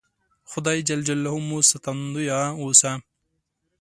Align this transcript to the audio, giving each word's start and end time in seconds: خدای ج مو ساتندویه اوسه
خدای 0.49 0.79
ج 0.87 0.89
مو 1.47 1.57
ساتندویه 1.69 2.41
اوسه 2.61 2.91